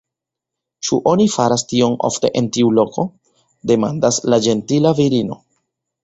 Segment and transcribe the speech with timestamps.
[0.87, 3.05] “Ĉu oni faras tion ofte en tiu loko?”
[3.73, 5.39] demandas la ĝentila virino.